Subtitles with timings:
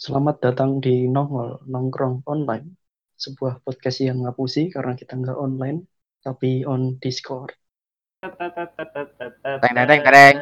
[0.00, 2.72] Selamat datang di Nongol Nongkrong Online,
[3.20, 5.84] sebuah podcast yang ngapusi karena kita nggak online,
[6.24, 7.52] tapi on Discord.
[8.24, 8.32] Teng
[9.76, 10.36] teng teng teng.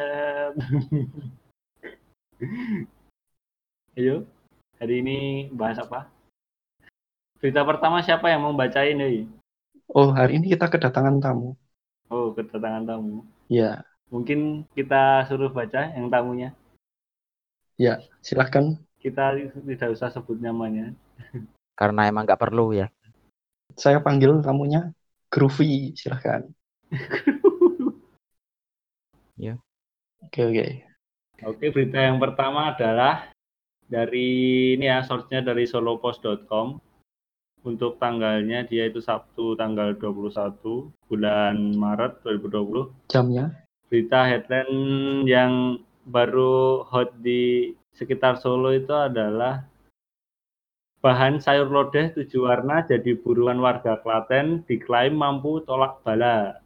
[3.99, 4.23] Ayo,
[4.79, 6.07] hari ini bahas apa?
[7.43, 9.27] Berita pertama siapa yang mau bacain nih?
[9.91, 11.59] Oh, hari ini kita kedatangan tamu.
[12.07, 13.27] Oh, kedatangan tamu.
[13.51, 16.55] Ya, Mungkin kita suruh baca yang tamunya.
[17.75, 18.79] ya, silahkan.
[18.99, 20.91] Kita tidak usah sebut namanya.
[21.79, 22.91] Karena emang nggak perlu ya.
[23.79, 24.91] Saya panggil tamunya
[25.31, 26.43] Groovy, silahkan.
[29.39, 29.55] Ya.
[30.19, 30.65] Oke, oke.
[31.47, 33.31] Oke, berita yang pertama adalah
[33.87, 36.75] dari ini ya, source-nya dari solopost.com.
[37.63, 43.11] Untuk tanggalnya dia itu Sabtu tanggal 21 bulan Maret 2020.
[43.11, 43.51] Jamnya,
[43.87, 44.75] Berita headline
[45.23, 49.67] yang baru hot di sekitar Solo itu adalah
[50.99, 56.59] bahan sayur lodeh tujuh warna jadi buruan warga Klaten diklaim mampu tolak bala.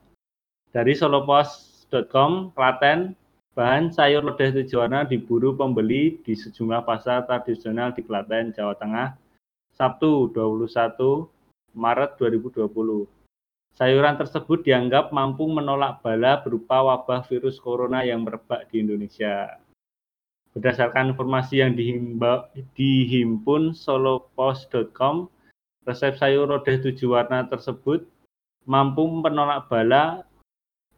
[0.73, 3.13] Dari solopost.com, Klaten,
[3.53, 9.13] bahan sayur lodeh tujuh warna diburu pembeli di sejumlah pasar tradisional di Klaten, Jawa Tengah,
[9.77, 11.30] Sabtu 21
[11.77, 13.12] Maret 2020.
[13.73, 19.57] Sayuran tersebut dianggap mampu menolak bala berupa wabah virus corona yang merebak di Indonesia.
[20.53, 25.25] Berdasarkan informasi yang dihimba, dihimpun solopost.com,
[25.89, 28.05] resep sayur lodeh tujuh warna tersebut
[28.69, 30.21] mampu menolak bala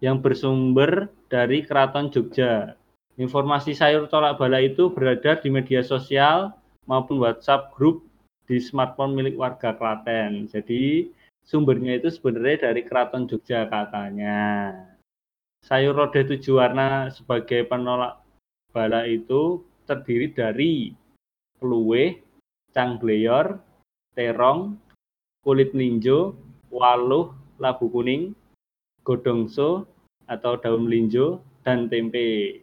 [0.04, 2.76] yang bersumber dari Keraton Jogja.
[3.16, 6.52] Informasi sayur tolak bala itu beredar di media sosial
[6.84, 8.04] maupun WhatsApp grup
[8.46, 10.52] di smartphone milik warga Klaten.
[10.52, 11.10] Jadi
[11.46, 14.74] sumbernya itu sebenarnya dari Keraton Jogja katanya.
[15.62, 18.22] Sayur lodeh tujuh warna sebagai penolak
[18.74, 20.94] bala itu terdiri dari
[21.62, 22.22] keluwe,
[22.74, 23.62] canggleyor,
[24.18, 24.78] terong,
[25.46, 26.36] kulit melinjo,
[26.74, 28.34] waluh, labu kuning,
[29.06, 29.88] godongso
[30.26, 32.62] atau daun melinjo, dan tempe.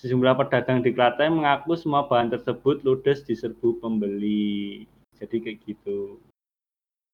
[0.00, 4.88] Sejumlah pedagang di Klaten mengaku semua bahan tersebut ludes di serbu pembeli.
[5.20, 6.16] Jadi kayak gitu.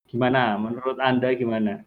[0.08, 0.56] Gimana?
[0.56, 1.84] Menurut Anda gimana?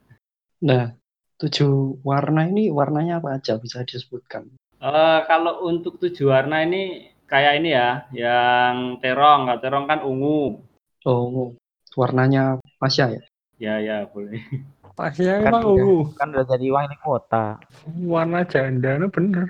[0.62, 0.94] nah,
[1.42, 4.46] tujuh warna ini warnanya apa aja bisa disebutkan?
[4.78, 9.50] Eh, kalau untuk tujuh warna ini kayak ini ya, yang terong.
[9.50, 10.62] Kalau terong kan ungu.
[11.02, 11.58] Oh,
[11.98, 13.22] warnanya Pasya ya?
[13.58, 14.42] Ya, ya, boleh.
[14.98, 16.14] Pasnya Kan emang ungu.
[16.14, 17.58] kan udah jadi wali kota.
[18.06, 19.50] Warna janda bener.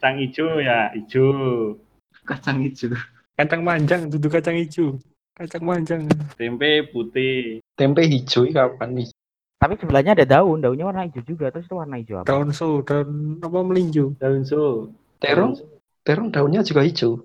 [0.00, 1.76] Kacang hijau ya, hijau.
[2.24, 2.94] kacang hijau
[3.36, 4.96] Kacang panjang, duduk kacang hijau.
[5.32, 6.02] Kacang panjang.
[6.36, 7.64] Tempe putih.
[7.72, 9.08] Tempe hijau kapan nih?
[9.56, 11.48] Tapi sebelahnya ada daun, daunnya warna hijau juga.
[11.48, 12.28] Terus itu warna hijau apa?
[12.28, 14.12] Daun so, daun apa melinjo.
[14.20, 14.92] Daun so.
[15.24, 15.56] Terong,
[16.04, 17.24] terong daunnya juga hijau.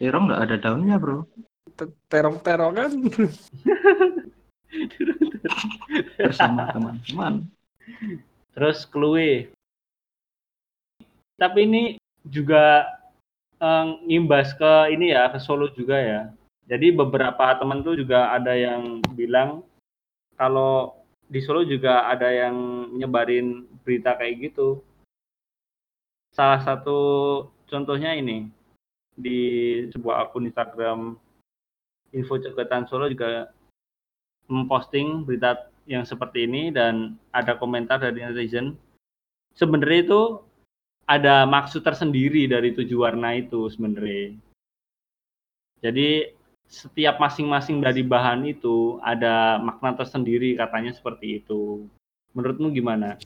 [0.00, 1.22] terong nggak ada daunnya bro
[2.10, 2.90] Terong-terong kan.
[6.18, 7.46] bersama teman-teman
[8.56, 9.52] Terus keluwe.
[11.36, 11.84] Tapi ini
[12.24, 12.88] juga
[13.60, 16.22] eh, ngimbas ke ini ya, ke Solo juga ya.
[16.72, 19.60] Jadi beberapa teman tuh juga ada yang bilang
[20.40, 24.80] kalau di Solo juga ada yang nyebarin berita kayak gitu.
[26.32, 27.00] Salah satu
[27.68, 28.48] contohnya ini
[29.12, 29.40] di
[29.92, 31.20] sebuah akun Instagram
[32.16, 33.52] Info Cegetan Solo juga
[34.48, 38.80] memposting berita yang seperti ini dan ada komentar dari netizen.
[39.52, 40.22] Sebenarnya itu
[41.04, 44.40] ada maksud tersendiri dari tujuh warna itu sebenarnya.
[45.84, 46.32] Jadi
[46.72, 51.84] setiap masing-masing dari bahan itu ada makna tersendiri katanya seperti itu.
[52.32, 53.20] Menurutmu gimana?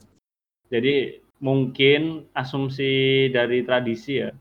[0.66, 4.34] Jadi mungkin asumsi dari tradisi ya.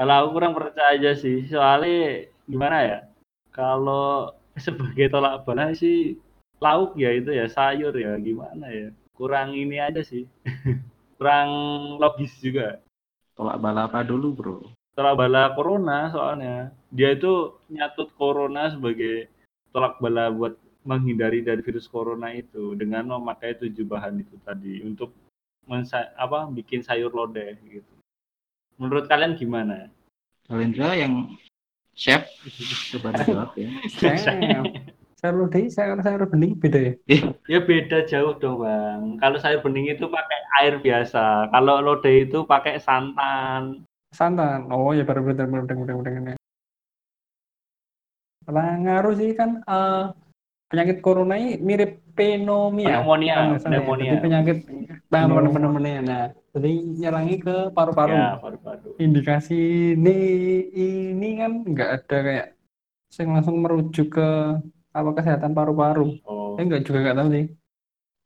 [0.00, 2.98] Kalau aku kurang percaya aja sih, soalnya gimana ya?
[3.52, 4.32] Kalau
[4.64, 6.16] sebagai tolak bala sih
[6.58, 10.26] lauk ya itu ya sayur ya gimana ya kurang ini aja sih
[11.18, 11.50] kurang
[12.02, 12.82] logis juga
[13.38, 14.58] tolak bala apa dulu bro
[14.98, 19.30] tolak bala corona soalnya dia itu nyatut corona sebagai
[19.70, 25.14] tolak bala buat menghindari dari virus corona itu dengan memakai tujuh bahan itu tadi untuk
[25.70, 27.94] mensa- apa bikin sayur lodeh gitu
[28.74, 29.86] menurut kalian gimana
[30.50, 31.38] Kalendra yang
[31.94, 32.26] chef
[32.90, 33.68] coba dijawab ya
[34.02, 34.66] Sayur
[35.18, 36.92] sayur lodeh, sayur sayur bening beda ya.
[37.50, 39.18] Ya beda jauh dong bang.
[39.18, 41.50] Kalau sayur bening itu pakai air biasa.
[41.50, 43.82] Kalau lodeh itu pakai santan.
[44.18, 44.66] Santan.
[44.74, 46.36] Oh ya baru bener bener bener bener bener.
[48.50, 50.10] Lah ngaruh sih kan eh
[50.66, 52.98] penyakit corona ini mirip pneumonia.
[52.98, 53.58] Pneumonia, ya.
[53.62, 54.10] pneumonia.
[54.10, 55.54] Jadi penyakit nah, Pneumonia.
[55.54, 55.98] pneumonia.
[56.02, 58.14] Nah, jadi nyerangi ke paru-paru.
[58.18, 58.98] Ya, paru-paru.
[58.98, 60.18] Indikasi ini
[60.74, 62.46] ini kan nggak ada kayak
[63.14, 64.28] saya langsung merujuk ke
[64.90, 66.18] apa kesehatan paru-paru.
[66.26, 67.46] Oh, Saya nggak juga nggak tahu sih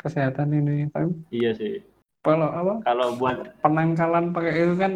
[0.00, 0.88] kesehatan ini.
[0.88, 1.84] Tapi iya sih.
[2.22, 4.92] kalau apa Kalau buat penangkalan pakai itu kan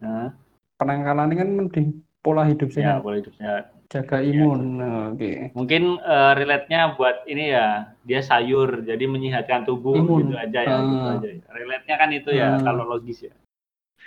[0.00, 0.32] nah,
[0.76, 1.86] penangkalan ini kan mending
[2.20, 3.64] pola hidup ya sehat, boleh hidup sehat.
[3.90, 4.60] jaga imun.
[4.78, 5.50] Nah, Oke.
[5.50, 10.30] Mungkin eh, relate-nya buat ini ya, dia sayur, jadi menyehatkan tubuh Imun.
[10.30, 11.14] gitu aja ya, gitu Ah.
[11.18, 11.28] aja.
[11.50, 13.34] Relate-nya kan itu ya, kalau logis ya.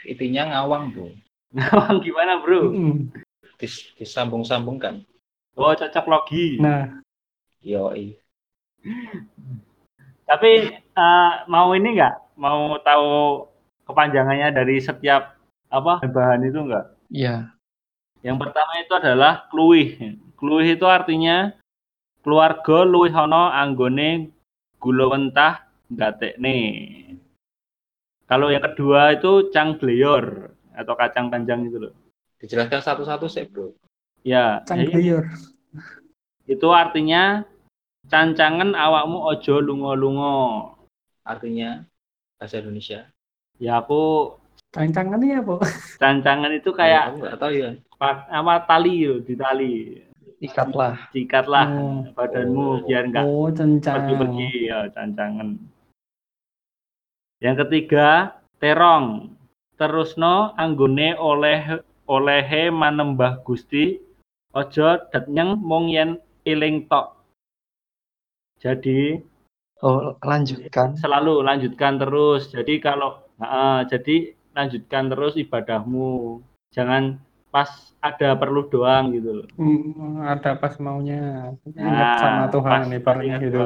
[0.07, 1.07] Intinya ngawang bro.
[1.53, 2.71] Nah, gimana bro?
[2.71, 3.11] Mm.
[3.59, 5.03] Dis- disambung-sambungkan.
[5.53, 6.57] Oh, cocok logi.
[6.57, 7.03] Nah,
[7.61, 8.17] Yoi.
[10.23, 12.39] Tapi eh, mau ini nggak?
[12.39, 13.07] Mau tahu
[13.85, 15.35] kepanjangannya dari setiap
[15.73, 16.85] apa bahan itu nggak?
[17.09, 17.49] Iya.
[18.21, 20.15] Yang pertama itu adalah kluwih.
[20.37, 21.51] Kluwih itu artinya
[22.21, 24.31] keluarga luwih ana anggone
[24.77, 26.57] gula wentah gatekne.
[28.29, 31.93] Kalau yang kedua itu cangglior atau kacang panjang itu loh.
[32.39, 33.75] Dijelaskan satu-satu sih bro.
[34.23, 35.25] Ya, jadi cangglior.
[36.43, 37.43] itu artinya
[38.07, 40.39] cancangan awakmu ojo lungo-lungo.
[41.27, 41.83] Artinya
[42.39, 43.11] bahasa Indonesia.
[43.59, 44.35] Ya aku
[44.73, 45.61] Cancangan ini apa?
[46.01, 47.69] cancangan itu kayak tahu ya.
[47.93, 49.73] pa- apa tali loh, di tali.
[50.41, 51.13] Ikatlah.
[51.13, 52.03] Sikatlah Oh.
[52.11, 52.75] badanmu Oh.
[52.83, 53.95] biar enggak Oh, cencang.
[54.03, 55.55] pergi-pergi ya cancangan.
[57.39, 58.07] Yang ketiga,
[58.59, 59.37] terong.
[59.73, 63.97] Terusno anggone oleh olehe manembah Gusti
[64.53, 67.13] ojo datnyeng mung yen eling tok.
[68.59, 69.17] Jadi
[69.83, 70.95] Oh, lanjutkan.
[70.95, 72.47] selalu lanjutkan terus.
[72.49, 76.41] Jadi kalau ah, jadi lanjutkan terus ibadahmu.
[76.73, 77.17] Jangan
[77.53, 77.69] pas
[78.01, 79.47] ada perlu doang gitu loh.
[79.57, 81.53] Hmm, ada pas maunya.
[81.77, 83.61] Ingat Nah, sama Tuhan pas- ibaratnya pas gitu.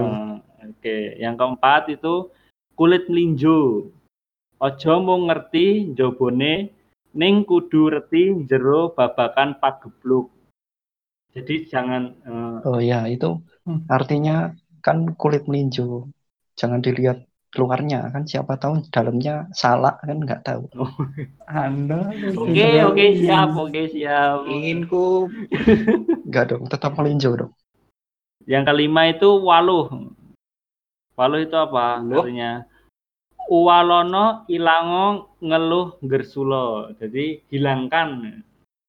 [0.68, 2.28] Oke, yang keempat itu
[2.76, 3.88] kulit melinjo.
[4.58, 6.74] Ojo mau ngerti jobone
[7.14, 10.34] ning kudu reti jero babakan pagebluk.
[11.32, 13.38] Jadi jangan eh, Oh ya, itu
[13.68, 13.84] Hmm.
[13.88, 16.10] artinya kan kulit melinjo.
[16.58, 17.22] Jangan dilihat
[17.56, 20.68] luarnya kan siapa tahu dalamnya salah kan nggak tahu.
[21.48, 24.44] Anda Oke, oke, siap, oke, siap.
[24.52, 25.32] Inginku
[26.30, 27.54] Nggak dong, tetap melinjo dong.
[28.44, 29.88] Yang kelima itu waluh.
[31.16, 32.04] Waluh itu apa?
[32.04, 32.24] Waluh?
[32.28, 32.52] Artinya
[33.48, 36.92] uwalono ilango ngeluh gersulo.
[37.00, 38.44] Jadi hilangkan.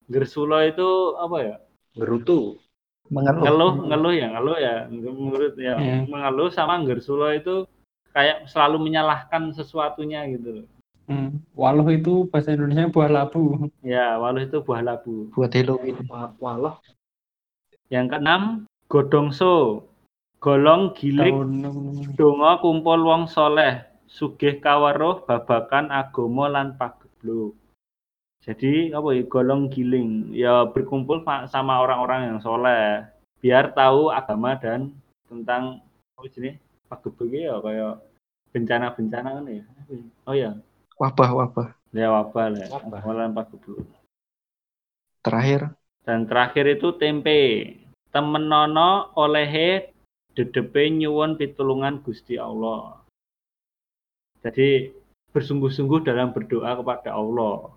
[0.09, 1.57] Gersulo itu apa ya?
[1.99, 2.59] gerutu.
[3.11, 3.43] Mengeluh.
[3.43, 4.75] Ngeluh, ngeluh ya, ngeluh ya.
[4.93, 5.97] Menurut ya, Iya.
[6.07, 7.65] mengeluh sama gersulo itu
[8.19, 10.67] kayak selalu menyalahkan sesuatunya gitu loh.
[11.07, 11.39] Hmm.
[11.55, 13.71] Waluh itu bahasa Indonesia buah labu.
[13.81, 15.31] Ya, waluh itu buah labu.
[15.31, 16.03] Buat Halloween.
[16.11, 16.83] Wa- Walah.
[17.89, 18.43] Yang keenam,
[18.91, 19.87] godongso.
[20.39, 21.35] Golong gilik
[22.15, 27.59] Donga kumpul wong soleh, sugih kaweruh babakan agama lan pagebluk.
[28.39, 33.03] Jadi apa ya golong giling ya berkumpul sama orang-orang yang soleh
[33.43, 34.95] biar tahu agama dan
[35.27, 35.83] tentang
[36.15, 36.55] apa jenis
[36.87, 38.08] pagebluk ya kayak
[38.55, 39.65] bencana-bencana kan ya.
[40.29, 40.51] Oh ya,
[40.99, 41.75] Wabah-wabah.
[41.95, 42.59] ya wabah lah.
[42.65, 42.67] ya.
[42.75, 43.01] Wabah.
[43.15, 43.87] Lan pagebluk.
[45.25, 45.75] Terakhir,
[46.07, 47.41] Dan terakhir itu tempe.
[48.09, 49.93] Temenono olehe
[50.33, 53.05] dedepe nyuwun pitulungan Gusti Allah.
[54.41, 54.89] Jadi
[55.35, 57.75] bersungguh-sungguh dalam berdoa kepada Allah.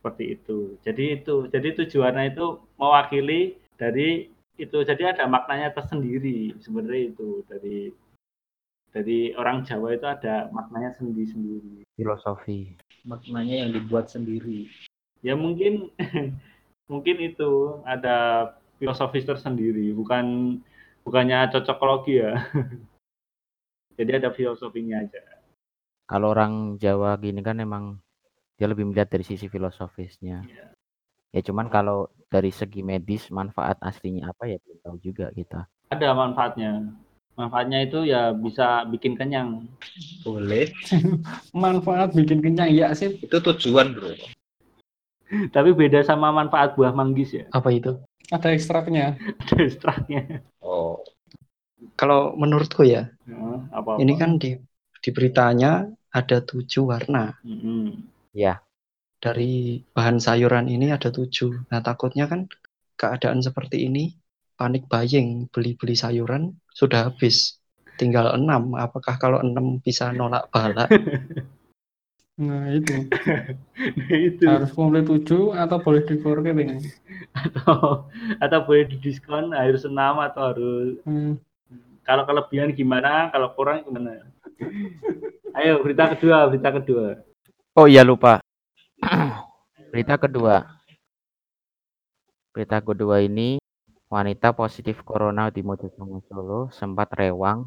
[0.00, 0.80] Seperti itu.
[0.80, 1.36] Jadi itu.
[1.52, 2.46] Jadi tujuannya itu
[2.80, 4.78] mewakili dari itu.
[4.80, 7.92] Jadi ada maknanya tersendiri sebenarnya itu dari
[8.94, 11.82] dari orang Jawa itu ada maknanya sendiri-sendiri.
[11.98, 12.78] Filosofi.
[13.02, 14.70] Maknanya yang dibuat sendiri.
[15.24, 15.88] ya mungkin
[16.92, 20.56] mungkin itu ada filosofis tersendiri bukan
[21.00, 22.44] bukannya cocokologi ya
[23.98, 25.24] jadi ada filosofinya aja
[26.04, 27.96] Kalau orang Jawa gini kan emang
[28.60, 30.44] dia lebih melihat dari sisi filosofisnya.
[30.44, 30.66] Iya.
[31.32, 35.64] Ya cuman kalau dari segi medis manfaat aslinya apa ya belum tahu juga kita.
[35.88, 36.92] ada manfaatnya
[37.34, 39.66] manfaatnya itu ya bisa bikin kenyang
[40.22, 40.70] Boleh.
[41.54, 43.18] manfaat bikin kenyang ya sih.
[43.18, 44.14] Itu tujuan bro.
[45.50, 47.98] tapi beda sama manfaat buah manggis ya apa itu?
[48.30, 49.18] Ada ekstraknya.
[49.42, 51.02] ada ekstraknya Oh.
[52.00, 53.36] Kalau menurutku ya, Ya,
[53.70, 54.56] apa ini kan di
[55.04, 57.36] di beritanya ada tujuh warna.
[58.32, 58.64] Ya,
[59.20, 61.68] Dari bahan sayuran ini ada tujuh.
[61.68, 62.48] Nah, takutnya kan
[62.96, 64.16] keadaan seperti ini,
[64.54, 67.58] panik buying, beli-beli sayuran sudah habis.
[67.94, 68.74] Tinggal enam.
[68.74, 70.90] Apakah kalau enam bisa nolak bala?
[72.34, 73.06] Nah itu
[74.34, 76.82] itu harus komplit tujuh atau boleh dikorek ini.
[77.30, 78.10] atau
[78.42, 81.38] atau boleh didiskon harus enam atau harus Hmm.
[82.04, 83.32] Kalau kelebihan gimana?
[83.32, 84.28] Kalau kurang gimana?
[85.56, 87.24] Ayo berita kedua, berita kedua.
[87.72, 88.44] Oh iya lupa.
[89.88, 90.68] Berita kedua.
[92.52, 93.56] Berita kedua ini
[94.14, 97.66] wanita positif corona di Mojosongo Solo sempat rewang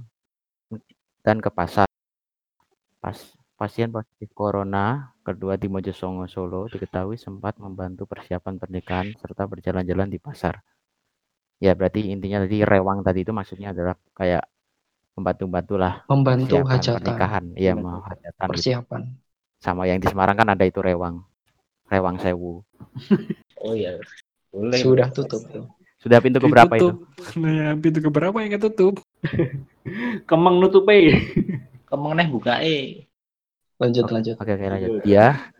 [1.19, 1.91] dan ke pasar.
[3.03, 3.19] Pas,
[3.59, 10.23] pasien positif corona kedua di Mojosongo Solo diketahui sempat membantu persiapan pernikahan serta berjalan-jalan di
[10.23, 10.63] pasar.
[11.59, 14.47] Ya berarti intinya tadi rewang tadi itu maksudnya adalah kayak
[15.19, 17.45] membantu-bantu lah Membantu hajatan, pernikahan.
[17.59, 18.51] Iya mau hajatan gitu.
[18.55, 19.01] persiapan.
[19.59, 21.27] Sama yang di Semarang kan ada itu rewang.
[21.91, 22.63] Rewang sewu.
[23.57, 23.97] Oh iya.
[24.53, 24.77] Boleh.
[24.77, 25.65] Sudah tutup tuh.
[26.07, 26.87] Sudah pintu keberapa itu?
[26.95, 27.35] Ditutup.
[27.43, 28.95] Nah, ya, pintu keberapa yang ketutup?
[30.29, 30.95] Kemeng nutupe.
[31.83, 33.11] Kemeng neh buka eh.
[33.75, 34.13] Lanjut Oke.
[34.15, 34.35] lanjut.
[34.39, 34.89] Oke, oke lanjut.
[35.03, 35.51] Dia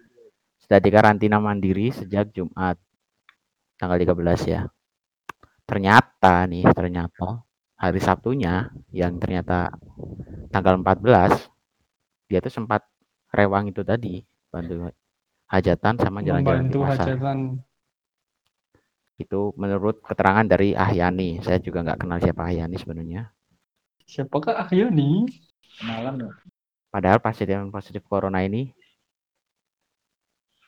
[0.64, 2.80] sudah dikarantina mandiri sejak Jumat
[3.76, 4.62] tanggal 13 ya.
[5.68, 7.44] Ternyata nih, ternyata
[7.76, 9.76] hari Sabtunya yang ternyata
[10.48, 11.44] tanggal 14
[12.32, 12.88] dia tuh sempat
[13.36, 14.96] rewang itu tadi bantu
[15.52, 17.16] hajatan sama jalan-jalan di pasar.
[17.16, 17.38] hajatan.
[19.18, 21.42] Itu menurut keterangan dari Ahyani.
[21.42, 23.22] Saya juga nggak kenal siapa Ahyani sebenarnya.
[24.06, 25.26] Siapakah Ahyani?
[25.82, 26.34] Kenalan loh.
[26.94, 28.72] Padahal pasien positif corona ini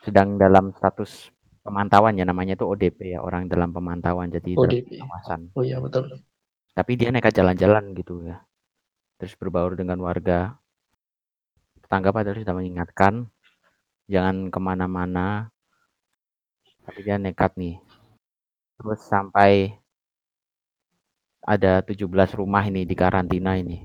[0.03, 1.29] sedang dalam status
[1.63, 4.89] pemantauan ya namanya itu ODP ya orang dalam pemantauan jadi dalam ODP.
[4.99, 5.39] pengawasan.
[5.53, 6.09] Oh iya betul.
[6.73, 8.41] Tapi dia nekat jalan-jalan gitu ya.
[9.19, 10.55] Terus berbaur dengan warga.
[11.83, 13.27] Tetangga padahal sudah mengingatkan
[14.07, 15.51] jangan ke mana-mana.
[16.87, 17.77] Tapi dia nekat nih.
[18.79, 19.75] Terus sampai
[21.43, 22.07] ada 17
[22.39, 23.83] rumah ini di karantina ini.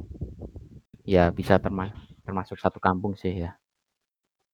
[1.02, 3.58] Ya bisa terma- termasuk satu kampung sih ya.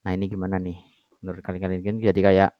[0.00, 0.80] Nah ini gimana nih?
[1.20, 2.50] Menurut kalian kan jadi kayak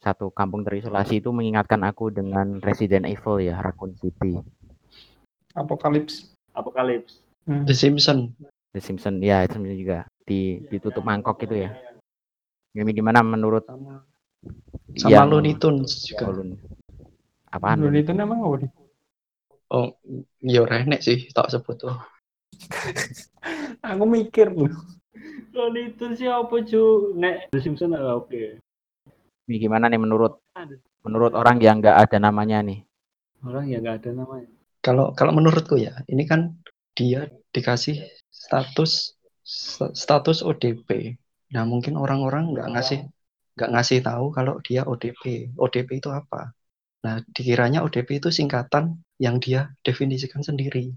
[0.00, 4.40] satu kampung terisolasi itu mengingatkan aku dengan Resident Evil ya, Raccoon City.
[5.52, 6.32] Apokalips.
[6.56, 7.20] Apokalips.
[7.44, 7.68] Hmm.
[7.68, 8.32] The Simpson.
[8.72, 11.76] The Simpson ya itu juga di ditutup mangkok gitu ya.
[12.72, 14.06] Ini gimana menurut Sama
[15.10, 16.30] yang Looney Tunes juga.
[17.48, 17.80] Apaan?
[17.80, 18.56] Dulu itu namanya apa?
[18.64, 18.70] nih?
[19.68, 19.88] Oh,
[20.40, 21.96] yo renek sih tak sebut tuh.
[23.88, 24.72] Aku mikir loh.
[25.52, 27.12] Looney Tunes siapa cu?
[27.18, 28.62] Nek The Simpsons oke.
[29.48, 30.44] Ini gimana nih menurut
[31.04, 32.84] menurut orang yang nggak ada namanya nih?
[33.44, 34.48] Orang yang nggak ada namanya.
[34.84, 36.56] Kalau kalau menurutku ya, ini kan
[36.94, 39.16] dia dikasih status
[39.96, 41.16] status ODP.
[41.56, 43.00] Nah, mungkin orang-orang nggak ngasih
[43.56, 45.56] nggak ngasih tahu kalau dia ODP.
[45.56, 46.52] ODP itu apa?
[46.98, 50.90] Nah, dikiranya ODP itu singkatan yang dia definisikan sendiri.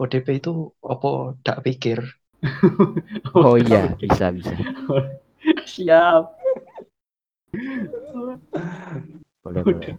[0.00, 2.00] ODP itu opo dak pikir.
[3.32, 4.52] Oh iya, bisa bisa.
[5.74, 6.22] Siap.
[9.40, 9.96] Boleh boleh.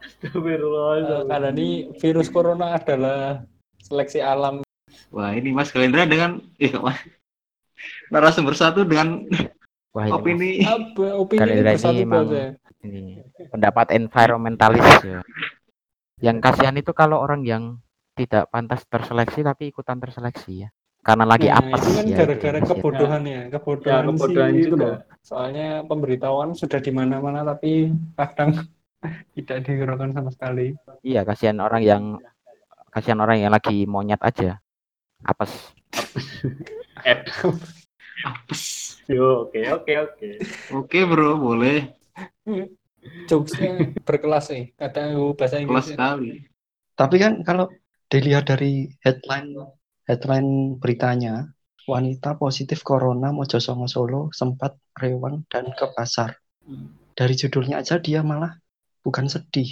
[0.00, 1.28] Astagfirullah.
[1.28, 3.44] Karena ini virus corona adalah
[3.84, 4.64] seleksi alam.
[5.12, 7.00] Wah ini Mas Kalendra dengan eh Mas
[8.08, 9.24] narasumber satu dengan
[9.94, 12.44] Wah ini, opini Apa opini Kalian ini ini bersatu emang- aja.
[12.82, 13.02] ini
[13.48, 15.20] pendapat environmentalis ya.
[16.20, 17.78] Yang kasihan itu kalau orang yang
[18.14, 20.68] tidak pantas terseleksi tapi ikutan terseleksi ya.
[20.98, 22.16] Karena lagi Nah, apes itu kan ya.
[22.16, 22.74] gara-gara itu kasihan.
[22.74, 24.82] kebodohan ya, kebodohan, Ya, kebodohan si itu juga.
[24.82, 24.96] loh.
[25.20, 27.72] Soalnya pemberitahuan sudah di mana-mana tapi
[28.14, 28.50] kadang
[29.36, 30.66] tidak dihiraukan sama sekali.
[31.02, 32.02] Iya, kasihan orang yang
[32.88, 34.58] kasihan orang yang lagi monyet aja.
[35.22, 35.52] Apes.
[38.22, 38.62] Apes.
[39.10, 40.28] Yo, oke oke oke.
[40.70, 41.90] Oke bro boleh
[43.28, 45.88] Jokesnya berkelas nih, kadang aku bahasa kelas Inggris.
[45.92, 46.30] sekali.
[46.94, 47.66] Tapi kan kalau
[48.08, 49.50] dilihat dari headline
[50.08, 51.48] headline beritanya,
[51.88, 56.36] wanita positif corona Mojosongo Solo sempat rewang dan ke pasar.
[57.14, 58.56] Dari judulnya aja dia malah
[59.04, 59.68] bukan sedih,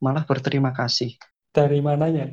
[0.00, 1.16] malah berterima kasih.
[1.50, 2.30] Dari mananya?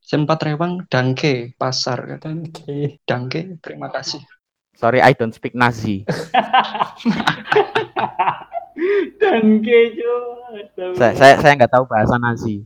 [0.00, 3.02] Sempat rewang dangke pasar, Dan oke.
[3.04, 4.22] dangke terima kasih.
[4.76, 6.04] Sorry, I don't speak Nazi.
[9.20, 10.14] Dan kejo.
[11.00, 12.60] saya saya saya nggak tahu bahasa Nazi.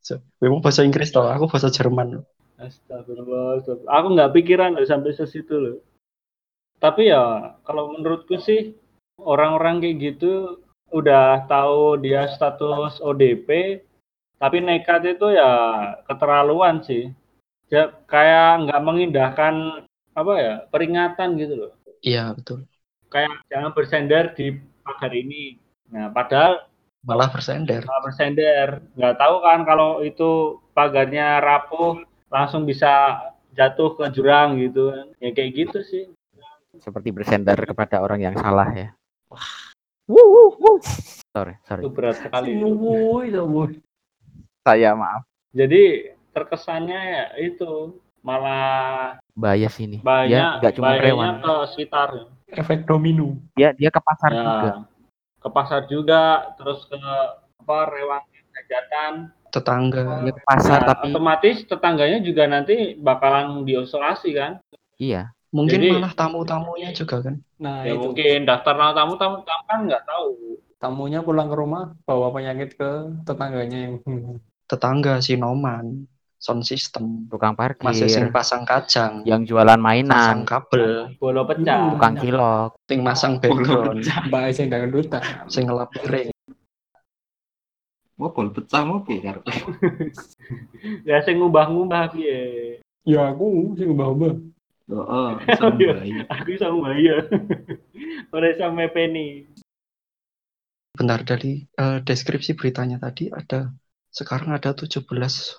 [0.00, 2.24] So, memang bahasa Inggris toh, aku bahasa Jerman.
[2.58, 3.92] Astagfirullah, astagfirullah.
[4.02, 5.76] Aku nggak pikiran loh sampai ke situ loh.
[6.80, 8.74] Tapi ya kalau menurutku sih
[9.20, 13.78] orang-orang kayak gitu udah tahu dia status ODP,
[14.42, 15.50] tapi nekat itu ya
[16.08, 17.12] keterlaluan sih.
[17.70, 19.54] Ya, kayak nggak mengindahkan
[20.12, 21.72] apa ya peringatan gitu loh.
[22.04, 22.68] Iya betul.
[23.08, 25.56] Kayak jangan bersender di pagar ini.
[25.92, 26.68] Nah padahal
[27.02, 27.82] Malah bersender.
[27.82, 31.98] nggak bersender, nggak tahu kan kalau itu pagarnya rapuh
[32.30, 33.18] langsung bisa
[33.58, 35.06] jatuh ke jurang gitu kan.
[35.18, 36.04] Ya kayak gitu sih.
[36.78, 38.88] Seperti bersender kepada orang yang salah ya.
[41.32, 41.82] Sorry, sorry.
[41.82, 42.60] Itu berat sekali.
[42.60, 43.82] Wuih.
[44.62, 45.26] Saya maaf.
[45.52, 49.98] Jadi terkesannya ya itu malah Bias ini.
[49.98, 51.34] Dia banyak nggak cuma bahayanya rewang.
[51.40, 52.08] ke sekitar
[52.52, 54.70] efek domino Dia dia ke pasar ya juga.
[55.40, 56.22] ke pasar juga
[56.54, 57.00] terus ke
[57.62, 58.22] apa rewang
[58.52, 59.12] hajatan
[59.48, 60.24] Tetangga.
[60.24, 64.52] Dia ke pasar Nah, tapi otomatis tetangganya juga nanti bakalan diisolasi kan
[64.96, 65.32] iya.
[65.52, 67.36] Mungkin Jadi- malah tamu-tamunya juga kan.
[67.56, 70.28] nah ya itu mungkin daftar nama tamu tamu tamu kan nggak tahu
[70.76, 72.90] tamunya pulang ke rumah bawa penyakit ke
[73.22, 73.94] tetangganya yang.
[74.64, 76.08] Tetangga sinoman,
[76.42, 81.94] sound system, Tukang masih sing parkir, pasang kacang, yang jualan pasang mainan, kabel, bola pecah.
[81.94, 82.70] Tukang cilok.
[82.90, 84.26] sing masang background, pecah.
[84.26, 86.34] mbak yang dangdutan sing ngelap piring.
[88.18, 89.50] Mau bol pecah mau piye karepe?
[91.08, 92.38] ya sing ngubah-ngubah piye?
[93.06, 94.34] Ya aku sih ubah-ubah
[94.92, 95.30] Heeh,
[95.62, 96.26] sampai.
[96.26, 96.92] aku bisa ngubah
[98.34, 99.46] ora iso mepeni.
[100.92, 103.72] Benar dari eh, deskripsi beritanya tadi ada
[104.12, 105.08] sekarang ada 17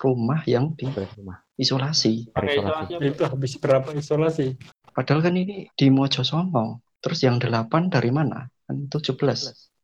[0.06, 1.58] rumah yang diisolasi.
[1.58, 3.02] isolasi apa?
[3.02, 4.56] itu habis berapa isolasi
[4.94, 6.78] Padahal kan ini di Mojosongo.
[7.02, 8.46] Terus yang 8 dari mana?
[8.70, 9.10] Kan 17.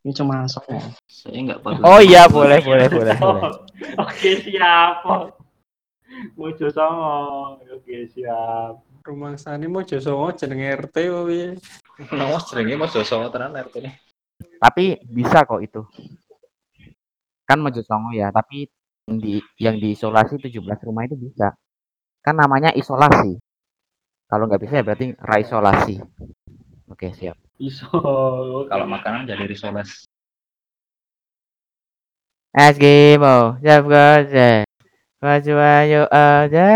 [0.06, 0.78] Ini cuma Songo.
[1.10, 1.82] Saya enggak perlu.
[1.82, 3.42] Oh iya boleh boleh boleh boleh.
[3.98, 5.02] Oh, oke siap
[6.38, 11.58] Mojo Songo oke siap rumah sana mau josongo jenenge RT wae
[12.08, 13.92] Nama jenenge Mas Joso tenan RT ini.
[14.56, 15.84] Tapi bisa kok itu.
[17.50, 18.70] Kan Mojosongo ya, tapi
[19.10, 21.58] yang di yang diisolasi 17 rumah itu bisa.
[22.22, 23.42] Kan namanya isolasi.
[24.30, 25.98] Kalau nggak bisa ya berarti raisolasi.
[26.86, 27.34] Oke, siap.
[27.58, 27.90] iso
[28.70, 30.06] Kalau makanan jadi risoles.
[32.54, 34.62] Eskimo, siap kerja.
[35.18, 36.68] Baju aja.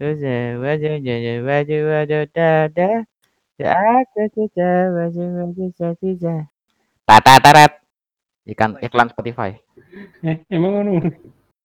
[0.00, 0.18] Terus
[0.58, 2.90] baju baju baju baju dada.
[3.62, 5.24] Ada baju.
[7.06, 7.72] Tata tarat.
[8.42, 9.61] Ikan iklan Spotify.
[10.24, 10.92] Eh emang anu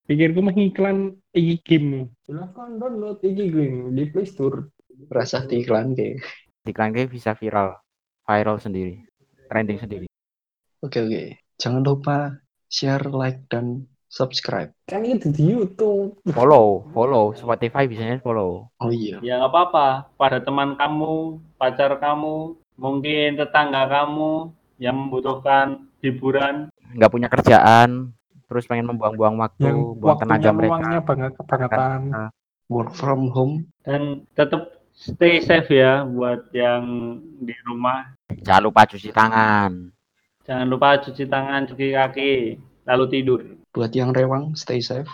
[0.08, 4.68] pikirku mah iklan iki game silahkan download iki game di Play Store
[5.08, 6.18] Rasa di iklan ke.
[6.66, 7.78] Iklan gue bisa viral,
[8.26, 9.06] viral sendiri,
[9.46, 10.08] trending sendiri.
[10.82, 11.24] Oke oke.
[11.62, 14.74] Jangan lupa share, like, dan subscribe.
[14.88, 18.72] kan itu di YouTube Follow, follow Spotify bisanya follow.
[18.80, 19.20] Oh iya.
[19.20, 27.12] ya nggak apa-apa pada teman kamu pacar kamu mungkin tetangga kamu yang membutuhkan hiburan Nggak
[27.12, 28.16] punya kerjaan,
[28.48, 31.04] terus pengen membuang-buang waktu, yang buang tenaga mereka.
[31.04, 32.02] banget kebangetan
[32.68, 33.56] Work from home.
[33.82, 36.84] dan tetap stay safe ya buat yang
[37.38, 39.72] di rumah Jangan lupa cuci tangan.
[40.44, 42.34] jangan lupa cuci tangan cuci kaki
[42.84, 45.08] lalu tidur Buat yang rewang, stay safe.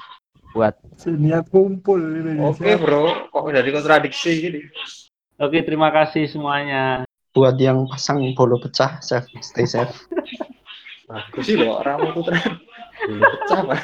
[0.54, 3.28] Buat niat kumpul ini Oke, Bro.
[3.28, 4.62] Kok dari kontradiksi gini?
[5.36, 9.90] oke terima kasih semuanya Buat yang pasang bolo pecah, safe, stay safe.
[11.04, 12.22] Bagus sih loh, orang itu
[13.34, 13.82] pecah, Pak.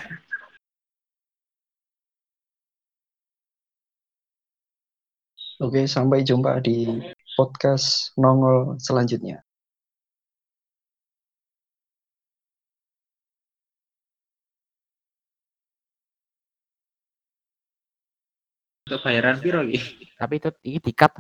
[5.60, 6.88] Oke, sampai jumpa di
[7.36, 9.44] podcast nongol selanjutnya.
[18.88, 20.10] Itu bayaran piro iki?
[20.20, 21.12] tapi itu ini dikat